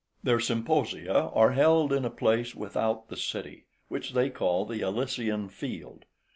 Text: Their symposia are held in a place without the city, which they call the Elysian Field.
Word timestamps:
Their 0.23 0.39
symposia 0.39 1.13
are 1.29 1.51
held 1.51 1.93
in 1.93 2.05
a 2.05 2.09
place 2.09 2.55
without 2.55 3.09
the 3.09 3.15
city, 3.15 3.67
which 3.87 4.13
they 4.13 4.31
call 4.31 4.65
the 4.65 4.81
Elysian 4.81 5.47
Field. 5.47 6.05